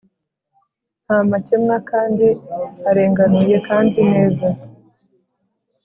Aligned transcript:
ntamakemwa 1.05 1.75
kandi 1.89 2.27
arenganuye 2.89 3.57
kandi 3.67 3.99
neza, 4.11 4.47